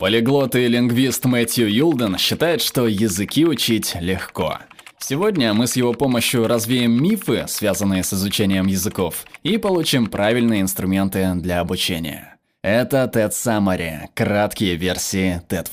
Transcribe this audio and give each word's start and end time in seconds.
Полиглот 0.00 0.54
и 0.54 0.66
лингвист 0.66 1.26
Мэтью 1.26 1.70
Юлден 1.70 2.16
считает, 2.16 2.62
что 2.62 2.86
языки 2.86 3.44
учить 3.44 3.94
легко. 4.00 4.56
Сегодня 4.98 5.52
мы 5.52 5.66
с 5.66 5.76
его 5.76 5.92
помощью 5.92 6.46
развеем 6.46 7.02
мифы, 7.02 7.44
связанные 7.48 8.02
с 8.02 8.14
изучением 8.14 8.66
языков, 8.66 9.26
и 9.42 9.58
получим 9.58 10.06
правильные 10.06 10.62
инструменты 10.62 11.32
для 11.34 11.60
обучения. 11.60 12.38
Это 12.62 13.10
TED 13.12 13.32
Summary, 13.32 14.06
краткие 14.14 14.76
версии 14.76 15.42
TED 15.50 15.68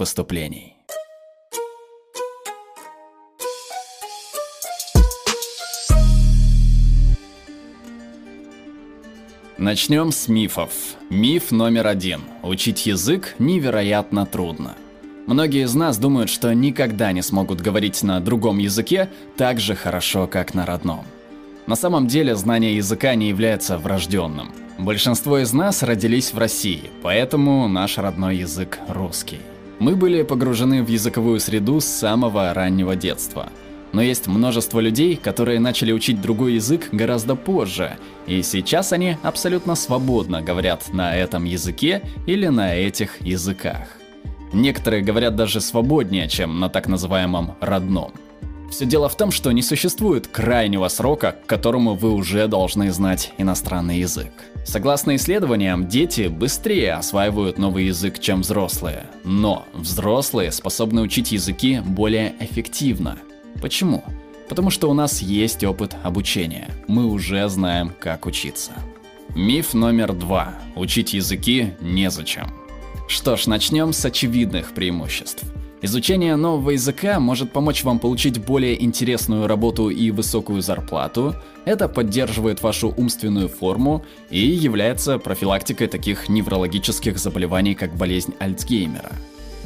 Начнем 9.58 10.12
с 10.12 10.28
мифов. 10.28 10.69
Миф 11.10 11.49
номер 11.49 11.87
один. 11.87 12.21
Учить 12.44 12.85
язык 12.85 13.33
невероятно 13.39 14.28
трудно. 14.28 14.76
Многие 15.26 15.63
из 15.63 15.74
нас 15.74 15.97
думают, 15.97 16.30
что 16.30 16.53
никогда 16.53 17.11
не 17.11 17.23
смогут 17.23 17.61
говорить 17.61 18.03
на 18.03 18.20
другом 18.20 18.59
языке 18.59 19.09
так 19.35 19.59
же 19.59 19.73
хорошо, 19.73 20.27
как 20.27 20.53
на 20.53 20.67
родном. 20.67 21.05
На 21.66 21.75
самом 21.75 22.05
деле 22.05 22.35
знание 22.35 22.75
языка 22.75 23.16
не 23.16 23.30
является 23.30 23.80
врожденным. 23.80 24.52
Большинство 24.77 25.39
из 25.39 25.52
нас 25.53 25.81
родились 25.81 26.33
в 26.33 26.38
России, 26.38 26.91
поэтому 27.02 27.67
наш 27.67 27.97
родной 27.97 28.38
язык 28.38 28.77
русский. 28.88 29.39
Мы 29.80 29.95
были 29.95 30.21
погружены 30.21 30.83
в 30.83 30.88
языковую 30.88 31.39
среду 31.39 31.81
с 31.81 31.85
самого 31.85 32.53
раннего 32.53 32.95
детства– 32.95 33.49
но 33.93 34.01
есть 34.01 34.27
множество 34.27 34.79
людей, 34.79 35.15
которые 35.15 35.59
начали 35.59 35.91
учить 35.91 36.21
другой 36.21 36.53
язык 36.53 36.89
гораздо 36.91 37.35
позже, 37.35 37.97
и 38.25 38.41
сейчас 38.41 38.93
они 38.93 39.17
абсолютно 39.23 39.75
свободно 39.75 40.41
говорят 40.41 40.93
на 40.93 41.15
этом 41.15 41.45
языке 41.45 42.01
или 42.25 42.47
на 42.47 42.75
этих 42.75 43.21
языках. 43.21 43.87
Некоторые 44.53 45.03
говорят 45.03 45.35
даже 45.35 45.61
свободнее, 45.61 46.27
чем 46.29 46.59
на 46.59 46.69
так 46.69 46.87
называемом 46.87 47.55
родном. 47.59 48.13
Все 48.69 48.85
дело 48.85 49.07
в 49.07 49.16
том, 49.16 49.31
что 49.31 49.52
не 49.52 49.61
существует 49.61 50.27
крайнего 50.27 50.88
срока, 50.89 51.31
к 51.31 51.45
которому 51.45 51.95
вы 51.95 52.11
уже 52.11 52.47
должны 52.47 52.91
знать 52.91 53.31
иностранный 53.38 53.99
язык. 53.99 54.31
Согласно 54.66 55.16
исследованиям, 55.16 55.88
дети 55.88 56.27
быстрее 56.27 56.94
осваивают 56.94 57.57
новый 57.57 57.85
язык, 57.85 58.19
чем 58.19 58.41
взрослые. 58.41 59.05
Но 59.23 59.66
взрослые 59.73 60.51
способны 60.51 61.01
учить 61.01 61.31
языки 61.31 61.81
более 61.85 62.35
эффективно. 62.41 63.17
Почему? 63.61 64.03
Потому 64.50 64.69
что 64.69 64.89
у 64.89 64.94
нас 64.94 65.22
есть 65.22 65.63
опыт 65.63 65.95
обучения. 66.03 66.69
Мы 66.88 67.05
уже 67.05 67.47
знаем, 67.50 67.91
как 68.00 68.25
учиться. 68.25 68.72
Миф 69.36 69.73
номер 69.73 70.13
два. 70.13 70.53
Учить 70.75 71.13
языки 71.13 71.73
незачем. 71.81 72.53
Что 73.08 73.35
ж, 73.35 73.47
начнем 73.47 73.94
с 73.94 74.03
очевидных 74.05 74.73
преимуществ. 74.73 75.44
Изучение 75.81 76.35
нового 76.35 76.72
языка 76.72 77.19
может 77.19 77.52
помочь 77.52 77.83
вам 77.83 78.00
получить 78.00 78.44
более 78.44 78.83
интересную 78.83 79.45
работу 79.47 79.89
и 79.89 80.09
высокую 80.09 80.61
зарплату. 80.61 81.35
Это 81.66 81.88
поддерживает 81.88 82.63
вашу 82.63 82.94
умственную 82.97 83.47
форму 83.47 84.03
и 84.31 84.39
является 84.39 85.19
профилактикой 85.19 85.88
таких 85.88 86.30
неврологических 86.30 87.19
заболеваний, 87.19 87.75
как 87.75 87.95
болезнь 87.95 88.33
Альцгеймера. 88.39 89.11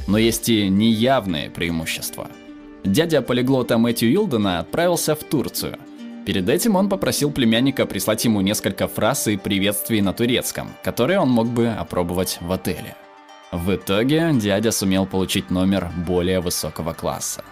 Но 0.08 0.18
есть 0.18 0.50
и 0.50 0.68
неявные 0.68 1.50
преимущества– 1.50 2.28
Дядя 2.84 3.22
полиглота 3.22 3.78
Мэтью 3.78 4.12
Юлдена 4.12 4.60
отправился 4.60 5.16
в 5.16 5.24
Турцию. 5.24 5.78
Перед 6.26 6.50
этим 6.50 6.76
он 6.76 6.90
попросил 6.90 7.32
племянника 7.32 7.86
прислать 7.86 8.26
ему 8.26 8.42
несколько 8.42 8.88
фраз 8.88 9.28
и 9.28 9.38
приветствий 9.38 10.02
на 10.02 10.14
турецком, 10.14 10.70
которые 10.84 11.20
он 11.20 11.30
мог 11.30 11.48
бы 11.48 11.68
опробовать 11.68 12.38
в 12.42 12.52
отеле. 12.52 12.96
В 13.52 13.76
итоге 13.76 14.32
дядя 14.34 14.72
сумел 14.72 15.06
получить 15.06 15.50
номер 15.52 15.92
более 16.08 16.40
высокого 16.40 16.94
класса. 16.94 17.44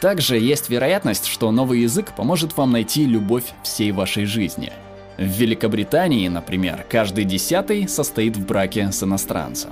Также 0.00 0.38
есть 0.38 0.70
вероятность, 0.70 1.26
что 1.26 1.50
новый 1.52 1.80
язык 1.80 2.14
поможет 2.16 2.56
вам 2.56 2.72
найти 2.72 3.04
любовь 3.04 3.44
всей 3.62 3.92
вашей 3.92 4.24
жизни. 4.24 4.72
В 5.18 5.22
Великобритании, 5.22 6.26
например, 6.28 6.84
каждый 6.88 7.24
десятый 7.24 7.86
состоит 7.86 8.36
в 8.36 8.46
браке 8.46 8.90
с 8.90 9.02
иностранцем. 9.02 9.70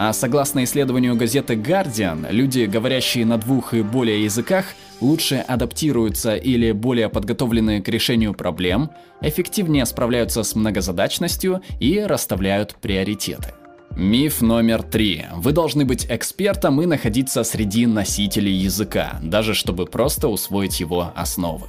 А 0.00 0.12
согласно 0.12 0.62
исследованию 0.62 1.16
газеты 1.16 1.54
Guardian, 1.54 2.30
люди, 2.30 2.66
говорящие 2.66 3.26
на 3.26 3.36
двух 3.36 3.74
и 3.74 3.82
более 3.82 4.22
языках, 4.22 4.66
лучше 5.00 5.44
адаптируются 5.48 6.36
или 6.36 6.70
более 6.70 7.08
подготовлены 7.08 7.82
к 7.82 7.88
решению 7.88 8.32
проблем, 8.32 8.92
эффективнее 9.20 9.84
справляются 9.86 10.44
с 10.44 10.54
многозадачностью 10.54 11.62
и 11.80 11.98
расставляют 11.98 12.76
приоритеты. 12.80 13.54
Миф 13.96 14.40
номер 14.40 14.84
три. 14.84 15.24
Вы 15.34 15.50
должны 15.50 15.84
быть 15.84 16.06
экспертом 16.08 16.80
и 16.80 16.86
находиться 16.86 17.42
среди 17.42 17.84
носителей 17.86 18.54
языка, 18.54 19.18
даже 19.20 19.52
чтобы 19.52 19.86
просто 19.86 20.28
усвоить 20.28 20.78
его 20.78 21.12
основы. 21.16 21.66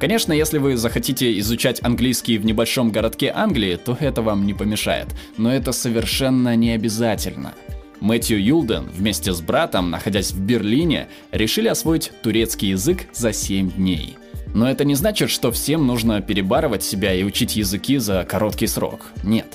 Конечно, 0.00 0.32
если 0.32 0.58
вы 0.58 0.76
захотите 0.76 1.38
изучать 1.40 1.82
английский 1.82 2.38
в 2.38 2.44
небольшом 2.44 2.90
городке 2.92 3.32
Англии, 3.34 3.76
то 3.76 3.96
это 3.98 4.22
вам 4.22 4.46
не 4.46 4.54
помешает, 4.54 5.08
но 5.36 5.52
это 5.52 5.72
совершенно 5.72 6.54
не 6.54 6.70
обязательно. 6.70 7.54
Мэтью 8.00 8.42
Юлден 8.42 8.88
вместе 8.94 9.32
с 9.32 9.40
братом, 9.40 9.90
находясь 9.90 10.30
в 10.30 10.40
Берлине, 10.40 11.08
решили 11.32 11.68
освоить 11.68 12.12
турецкий 12.22 12.70
язык 12.70 13.06
за 13.12 13.32
7 13.32 13.72
дней. 13.72 14.16
Но 14.54 14.70
это 14.70 14.84
не 14.84 14.94
значит, 14.94 15.30
что 15.30 15.50
всем 15.50 15.86
нужно 15.86 16.20
перебарывать 16.20 16.82
себя 16.82 17.12
и 17.12 17.24
учить 17.24 17.56
языки 17.56 17.98
за 17.98 18.24
короткий 18.24 18.66
срок. 18.66 19.06
Нет. 19.22 19.47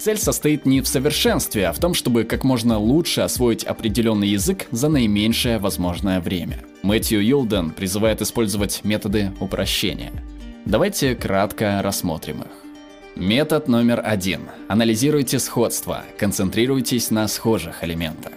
Цель 0.00 0.16
состоит 0.16 0.64
не 0.64 0.80
в 0.80 0.88
совершенстве, 0.88 1.66
а 1.66 1.74
в 1.74 1.78
том, 1.78 1.92
чтобы 1.92 2.24
как 2.24 2.42
можно 2.42 2.78
лучше 2.78 3.20
освоить 3.20 3.64
определенный 3.64 4.28
язык 4.28 4.66
за 4.70 4.88
наименьшее 4.88 5.58
возможное 5.58 6.20
время. 6.20 6.64
Мэтью 6.82 7.22
Юлден 7.22 7.70
призывает 7.70 8.22
использовать 8.22 8.80
методы 8.82 9.30
упрощения. 9.40 10.10
Давайте 10.64 11.14
кратко 11.14 11.82
рассмотрим 11.82 12.40
их. 12.40 12.46
Метод 13.14 13.68
номер 13.68 14.00
один. 14.02 14.48
Анализируйте 14.68 15.38
сходство, 15.38 16.02
концентрируйтесь 16.16 17.10
на 17.10 17.28
схожих 17.28 17.84
элементах. 17.84 18.32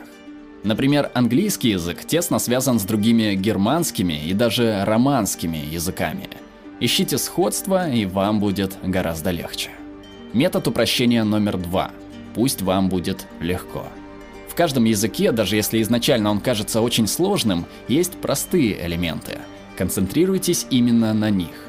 Например, 0.65 1.11
английский 1.13 1.69
язык 1.69 2.03
тесно 2.05 2.39
связан 2.39 2.77
с 2.77 2.83
другими 2.83 3.35
германскими 3.35 4.21
и 4.27 4.33
даже 4.33 4.83
романскими 4.83 5.61
языками. 5.71 6.27
Ищите 6.81 7.17
сходство, 7.17 7.89
и 7.89 8.05
вам 8.05 8.41
будет 8.41 8.73
гораздо 8.83 9.31
легче. 9.31 9.69
Метод 10.33 10.67
упрощения 10.67 11.23
номер 11.23 11.57
два. 11.57 11.91
Пусть 12.33 12.63
вам 12.63 12.89
будет 12.89 13.27
легко. 13.39 13.85
В 14.49 14.55
каждом 14.55 14.85
языке, 14.85 15.31
даже 15.31 15.55
если 15.55 15.79
изначально 15.81 16.31
он 16.31 16.39
кажется 16.39 16.81
очень 16.81 17.07
сложным, 17.07 17.65
есть 17.87 18.13
простые 18.13 18.83
элементы. 18.83 19.37
Концентрируйтесь 19.77 20.65
именно 20.71 21.13
на 21.13 21.29
них. 21.29 21.67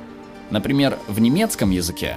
Например, 0.50 0.98
в 1.08 1.20
немецком 1.20 1.70
языке, 1.70 2.16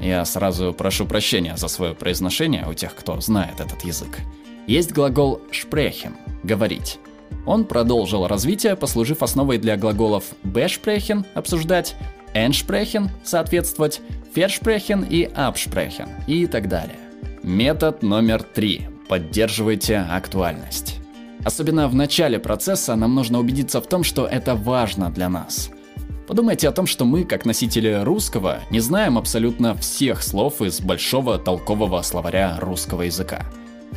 я 0.00 0.22
сразу 0.26 0.74
прошу 0.74 1.06
прощения 1.06 1.56
за 1.56 1.68
свое 1.68 1.94
произношение 1.94 2.66
у 2.68 2.74
тех, 2.74 2.94
кто 2.94 3.18
знает 3.20 3.60
этот 3.60 3.82
язык, 3.82 4.18
есть 4.66 4.92
глагол 4.92 5.40
sprechen– 5.50 6.14
говорить. 6.42 6.98
Он 7.46 7.64
продолжил 7.64 8.26
развитие, 8.26 8.76
послужив 8.76 9.22
основой 9.22 9.56
для 9.56 9.76
глаголов 9.76 10.24
besprechen– 10.42 11.24
обсуждать, 11.34 11.96
Entsprechen– 12.34 13.08
соответствовать, 13.24 14.00
Versprechen 14.36 15.08
и 15.08 15.24
Absprechen 15.24 16.10
и 16.26 16.46
так 16.46 16.68
далее. 16.68 16.98
Метод 17.42 18.02
номер 18.02 18.42
три. 18.42 18.86
Поддерживайте 19.08 19.96
актуальность. 19.96 20.96
Особенно 21.42 21.88
в 21.88 21.94
начале 21.94 22.38
процесса 22.38 22.96
нам 22.96 23.14
нужно 23.14 23.38
убедиться 23.38 23.80
в 23.80 23.86
том, 23.86 24.04
что 24.04 24.26
это 24.26 24.54
важно 24.54 25.10
для 25.10 25.30
нас. 25.30 25.70
Подумайте 26.26 26.68
о 26.68 26.72
том, 26.72 26.86
что 26.86 27.06
мы, 27.06 27.24
как 27.24 27.46
носители 27.46 28.02
русского, 28.02 28.58
не 28.70 28.80
знаем 28.80 29.16
абсолютно 29.16 29.74
всех 29.76 30.22
слов 30.22 30.60
из 30.60 30.82
большого 30.82 31.38
толкового 31.38 32.02
словаря 32.02 32.58
русского 32.60 33.02
языка. 33.02 33.46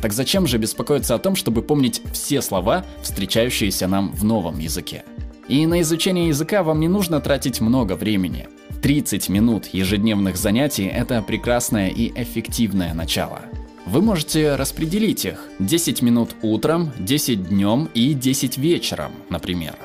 Так 0.00 0.14
зачем 0.14 0.46
же 0.46 0.56
беспокоиться 0.56 1.14
о 1.14 1.18
том, 1.18 1.36
чтобы 1.36 1.60
помнить 1.60 2.00
все 2.14 2.40
слова, 2.40 2.86
встречающиеся 3.02 3.88
нам 3.88 4.10
в 4.12 4.24
новом 4.24 4.58
языке? 4.58 5.04
И 5.48 5.66
на 5.66 5.82
изучение 5.82 6.28
языка 6.28 6.62
вам 6.62 6.80
не 6.80 6.88
нужно 6.88 7.20
тратить 7.20 7.60
много 7.60 7.94
времени. 7.94 8.48
30 8.82 9.28
минут 9.28 9.66
ежедневных 9.66 10.38
занятий– 10.38 10.86
это 10.92 11.20
прекрасное 11.20 11.88
и 11.88 12.10
эффективное 12.14 12.94
начало. 12.94 13.42
Вы 13.84 14.00
можете 14.00 14.56
распределить 14.56 15.26
их 15.26 15.48
10 15.58 16.00
минут 16.00 16.30
утром, 16.40 16.90
10 16.98 17.48
днем 17.48 17.90
и 17.92 18.14
10 18.14 18.56
вечером, 18.56 19.12
например. 19.28 19.76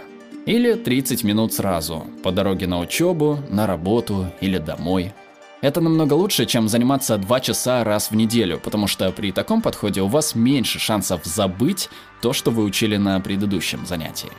Или 0.46 0.76
30 0.76 1.26
минут 1.26 1.54
сразу, 1.54 2.06
по 2.24 2.32
дороге 2.32 2.68
на 2.68 2.80
учебу, 2.80 3.40
на 3.50 3.68
работу 3.68 4.28
или 4.40 4.60
домой. 4.60 5.12
Это 5.60 5.82
намного 5.82 6.14
лучше, 6.14 6.46
чем 6.46 6.70
заниматься 6.70 7.18
2 7.18 7.40
часа 7.42 7.84
раз 7.84 8.12
в 8.12 8.16
неделю, 8.16 8.62
потому 8.64 8.88
что 8.88 9.12
при 9.12 9.34
таком 9.34 9.62
подходе 9.62 10.02
у 10.04 10.08
вас 10.08 10.36
меньше 10.36 10.80
шансов 10.80 11.26
забыть 11.26 11.90
то, 12.22 12.32
что 12.32 12.50
вы 12.50 12.64
учили 12.64 12.96
на 12.96 13.20
предыдущем 13.20 13.86
занятии. 13.86 14.32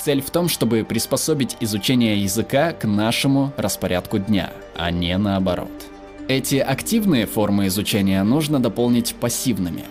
Цель 0.00 0.20
в 0.20 0.30
том, 0.30 0.48
чтобы 0.48 0.84
приспособить 0.84 1.56
изучение 1.60 2.22
языка 2.22 2.72
к 2.72 2.84
нашему 2.84 3.52
распорядку 3.56 4.18
дня, 4.18 4.52
а 4.76 4.90
не 4.90 5.16
наоборот. 5.18 5.70
Эти 6.28 6.56
активные 6.56 7.26
формы 7.26 7.68
изучения 7.68 8.22
нужно 8.22 8.60
дополнить 8.60 9.14
пассивными. 9.14 9.84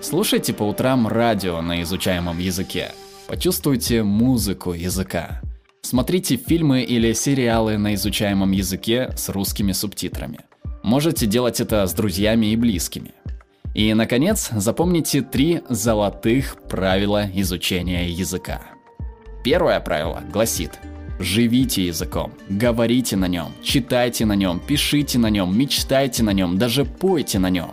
Слушайте 0.00 0.52
по 0.52 0.64
утрам 0.64 1.08
радио 1.08 1.60
на 1.62 1.82
изучаемом 1.82 2.38
языке. 2.38 2.92
Почувствуйте 3.28 4.02
музыку 4.02 4.72
языка. 4.72 5.40
Смотрите 5.82 6.36
фильмы 6.36 6.82
или 6.82 7.12
сериалы 7.12 7.78
на 7.78 7.94
изучаемом 7.94 8.50
языке 8.50 9.10
с 9.16 9.28
русскими 9.28 9.72
субтитрами. 9.72 10.40
Можете 10.82 11.26
делать 11.26 11.60
это 11.60 11.86
с 11.86 11.92
друзьями 11.92 12.46
и 12.46 12.56
близкими. 12.56 13.12
И, 13.74 13.92
наконец, 13.94 14.50
запомните 14.52 15.22
три 15.22 15.62
золотых 15.68 16.56
правила 16.68 17.26
изучения 17.34 18.08
языка. 18.08 18.62
Первое 19.46 19.78
правило 19.78 20.24
гласит 20.32 20.72
Живите 21.20 21.86
языком, 21.86 22.32
говорите 22.48 23.14
на 23.14 23.28
нем, 23.28 23.52
читайте 23.62 24.26
на 24.26 24.32
нем, 24.32 24.58
пишите 24.58 25.20
на 25.20 25.30
нем, 25.30 25.56
мечтайте 25.56 26.24
на 26.24 26.30
нем, 26.32 26.58
даже 26.58 26.84
пойте 26.84 27.38
на 27.38 27.48
нем. 27.48 27.70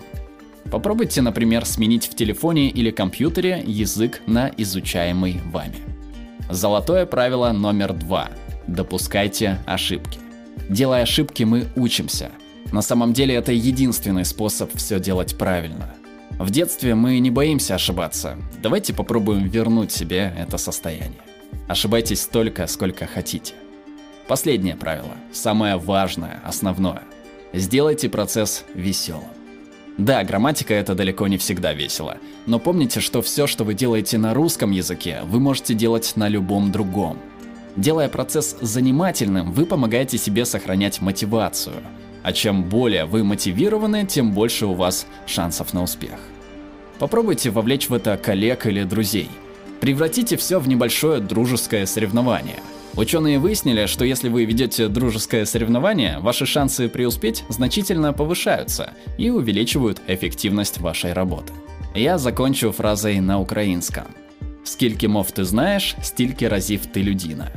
Попробуйте, 0.69 1.23
например, 1.23 1.65
сменить 1.65 2.05
в 2.05 2.15
телефоне 2.15 2.69
или 2.69 2.91
компьютере 2.91 3.63
язык 3.65 4.21
на 4.27 4.51
изучаемый 4.55 5.41
вами. 5.51 5.77
Золотое 6.47 7.07
правило 7.07 7.51
номер 7.51 7.93
два. 7.93 8.29
Допускайте 8.67 9.57
ошибки. 9.65 10.19
Делая 10.69 11.01
ошибки, 11.01 11.41
мы 11.41 11.65
учимся. 11.75 12.29
На 12.71 12.83
самом 12.83 13.13
деле 13.13 13.33
это 13.33 13.51
единственный 13.51 14.25
способ 14.25 14.69
все 14.75 14.99
делать 14.99 15.39
правильно. 15.39 15.95
В 16.37 16.51
детстве 16.51 16.93
мы 16.93 17.17
не 17.17 17.31
боимся 17.31 17.73
ошибаться. 17.73 18.37
Давайте 18.61 18.93
попробуем 18.93 19.47
вернуть 19.47 19.91
себе 19.91 20.35
это 20.37 20.59
состояние. 20.59 21.32
Ошибайтесь 21.67 22.21
столько, 22.21 22.67
сколько 22.67 23.05
хотите. 23.05 23.53
Последнее 24.27 24.75
правило, 24.75 25.15
самое 25.31 25.77
важное, 25.77 26.41
основное. 26.45 27.03
Сделайте 27.53 28.09
процесс 28.09 28.65
веселым. 28.73 29.23
Да, 29.97 30.23
грамматика 30.23 30.73
это 30.73 30.95
далеко 30.95 31.27
не 31.27 31.37
всегда 31.37 31.73
весело, 31.73 32.17
но 32.47 32.57
помните, 32.59 32.99
что 32.99 33.21
все, 33.21 33.47
что 33.47 33.63
вы 33.63 33.75
делаете 33.75 34.17
на 34.17 34.33
русском 34.33 34.71
языке, 34.71 35.21
вы 35.25 35.39
можете 35.39 35.73
делать 35.73 36.13
на 36.15 36.27
любом 36.27 36.71
другом. 36.71 37.17
Делая 37.75 38.09
процесс 38.09 38.57
занимательным, 38.59 39.51
вы 39.51 39.65
помогаете 39.65 40.17
себе 40.17 40.45
сохранять 40.45 40.99
мотивацию. 40.99 41.75
А 42.23 42.33
чем 42.33 42.63
более 42.63 43.05
вы 43.05 43.23
мотивированы, 43.23 44.05
тем 44.05 44.31
больше 44.31 44.65
у 44.65 44.73
вас 44.73 45.05
шансов 45.27 45.73
на 45.73 45.83
успех. 45.83 46.19
Попробуйте 46.97 47.51
вовлечь 47.51 47.89
в 47.89 47.93
это 47.93 48.17
коллег 48.17 48.65
или 48.65 48.83
друзей– 48.83 49.29
Превратите 49.82 50.36
все 50.36 50.58
в 50.58 50.68
небольшое 50.68 51.20
дружеское 51.20 51.86
соревнование. 51.86 52.60
Ученые 52.94 53.38
выяснили, 53.38 53.86
что 53.86 54.04
если 54.04 54.28
вы 54.28 54.44
ведете 54.44 54.88
дружеское 54.88 55.46
соревнование, 55.46 56.18
ваши 56.20 56.46
шансы 56.46 56.88
преуспеть 56.88 57.44
значительно 57.48 58.12
повышаются 58.12 58.92
и 59.18 59.30
увеличивают 59.30 60.00
эффективность 60.08 60.78
вашей 60.78 61.12
работы. 61.12 61.52
Я 61.94 62.18
закончу 62.18 62.72
фразой 62.72 63.20
на 63.20 63.40
украинском. 63.40 64.04
«Скільки 64.64 65.08
мов 65.08 65.30
ты 65.30 65.44
знаешь, 65.44 65.96
стільки 66.02 66.48
разів 66.48 66.80
ты 66.86 67.02
людина». 67.02 67.50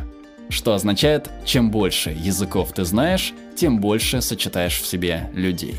Что 0.50 0.74
означает, 0.74 1.30
чем 1.46 1.72
больше 1.72 2.12
языков 2.12 2.74
ты 2.74 2.84
знаешь, 2.84 3.34
тем 3.56 3.80
больше 3.80 4.22
сочетаешь 4.22 4.82
в 4.82 4.86
себе 4.86 5.30
людей. 5.34 5.76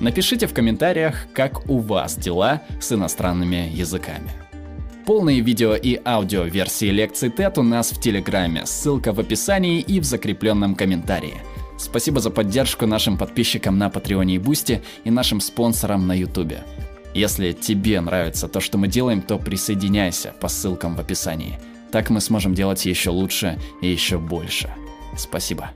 Напишите 0.00 0.46
в 0.46 0.54
комментариях, 0.54 1.26
как 1.32 1.70
у 1.70 1.78
вас 1.78 2.16
дела 2.16 2.62
с 2.80 2.92
иностранными 2.92 3.70
языками. 3.72 4.30
Полные 5.09 5.39
видео 5.39 5.73
и 5.73 5.99
аудио 6.05 6.43
версии 6.43 6.91
лекций 6.91 7.29
TED 7.29 7.59
у 7.59 7.63
нас 7.63 7.91
в 7.91 7.99
Телеграме, 7.99 8.67
ссылка 8.67 9.11
в 9.11 9.19
описании 9.19 9.81
и 9.81 9.99
в 9.99 10.03
закрепленном 10.03 10.75
комментарии. 10.75 11.41
Спасибо 11.79 12.19
за 12.19 12.29
поддержку 12.29 12.85
нашим 12.85 13.17
подписчикам 13.17 13.79
на 13.79 13.89
Патреоне 13.89 14.35
и 14.35 14.37
Бусти 14.37 14.83
и 15.05 15.09
нашим 15.09 15.41
спонсорам 15.41 16.05
на 16.05 16.13
Ютубе. 16.13 16.63
Если 17.15 17.53
тебе 17.53 17.99
нравится 18.01 18.47
то, 18.47 18.59
что 18.59 18.77
мы 18.77 18.87
делаем, 18.87 19.23
то 19.23 19.39
присоединяйся 19.39 20.31
по 20.39 20.47
ссылкам 20.47 20.95
в 20.95 20.99
описании. 20.99 21.57
Так 21.91 22.11
мы 22.11 22.21
сможем 22.21 22.53
делать 22.53 22.85
еще 22.85 23.09
лучше 23.09 23.57
и 23.81 23.87
еще 23.87 24.19
больше. 24.19 24.69
Спасибо. 25.17 25.71